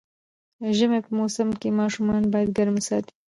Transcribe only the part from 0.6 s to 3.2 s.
ژمی په موسم کې ماشومان باید ګرم وساتي